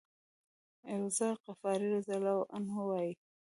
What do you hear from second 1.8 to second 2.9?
رضی الله عنه